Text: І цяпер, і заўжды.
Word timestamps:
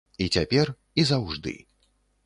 І 0.23 0.29
цяпер, 0.37 0.73
і 1.03 1.05
заўжды. 1.11 1.57